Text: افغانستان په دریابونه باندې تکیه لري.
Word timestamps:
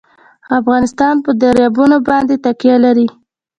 افغانستان 0.59 1.15
په 1.25 1.29
دریابونه 1.41 1.97
باندې 2.07 2.35
تکیه 2.45 2.77
لري. 2.85 3.07